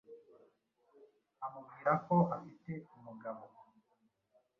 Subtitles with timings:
[1.45, 3.43] amubwira ko afite umugabo